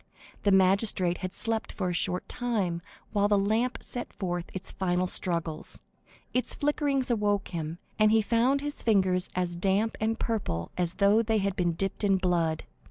The 0.41 0.51
magistrate 0.51 1.19
had 1.19 1.31
slept 1.31 1.71
for 1.71 1.89
a 1.89 1.93
short 1.93 2.27
time 2.27 2.81
while 3.13 3.27
the 3.27 3.37
lamp 3.37 3.83
sent 3.83 4.11
forth 4.11 4.49
its 4.51 4.71
final 4.71 5.05
struggles; 5.05 5.83
its 6.33 6.55
flickerings 6.55 7.11
awoke 7.11 7.49
him, 7.49 7.77
and 7.99 8.09
he 8.09 8.23
found 8.23 8.61
his 8.61 8.81
fingers 8.81 9.29
as 9.35 9.55
damp 9.55 9.95
and 10.01 10.17
purple 10.17 10.71
as 10.75 10.95
though 10.95 11.21
they 11.21 11.37
had 11.37 11.55
been 11.55 11.73
dipped 11.73 12.03
in 12.03 12.17
blood. 12.17 12.63